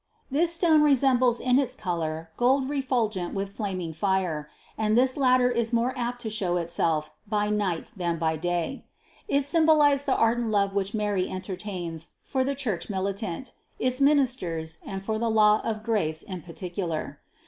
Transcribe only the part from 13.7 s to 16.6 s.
its ministers, and for the law of grace in